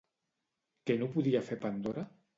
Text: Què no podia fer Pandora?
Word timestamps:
Què 0.89 0.97
no 1.03 1.11
podia 1.17 1.45
fer 1.51 1.59
Pandora? 1.67 2.09